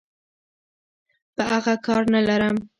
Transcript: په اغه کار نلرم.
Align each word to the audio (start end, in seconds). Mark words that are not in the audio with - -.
په 1.35 1.43
اغه 1.57 1.75
کار 1.85 2.03
نلرم. 2.13 2.55